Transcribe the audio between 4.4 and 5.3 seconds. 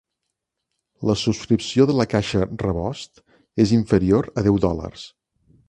a deu dòlars.